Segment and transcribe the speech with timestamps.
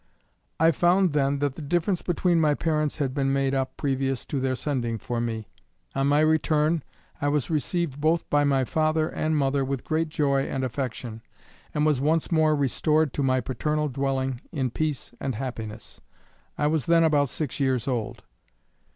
[0.59, 4.39] I found then that the difference between my parents had been made up previous to
[4.39, 5.47] their sending for me.
[5.93, 6.81] On my return,
[7.21, 11.21] I was received both by my father and mother with great joy and affection,
[11.75, 16.01] and was once more restored to my paternal dwelling in peace and happiness.
[16.57, 18.23] I was then about six years old.